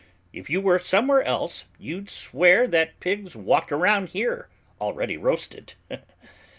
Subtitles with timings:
[0.33, 4.49] If you were somewhere else, you'd swear that pigs walked around here
[4.81, 5.75] already roasted.